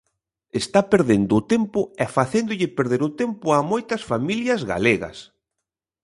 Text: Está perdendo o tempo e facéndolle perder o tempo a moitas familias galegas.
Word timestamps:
Está 0.61 0.79
perdendo 0.93 1.31
o 1.39 1.45
tempo 1.53 1.79
e 2.03 2.05
facéndolle 2.17 2.73
perder 2.77 3.01
o 3.09 3.13
tempo 3.21 3.45
a 3.57 3.57
moitas 3.71 4.01
familias 4.11 4.61
galegas. 4.71 5.17